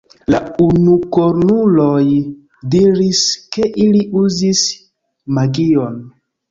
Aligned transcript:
La 0.35 0.37
unukornuloj 0.67 2.01
diris, 2.77 3.23
ke 3.57 3.69
ili 3.87 4.05
uzis 4.27 4.67
magion. 5.39 6.07